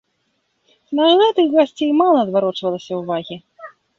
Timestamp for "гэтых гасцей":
1.19-1.91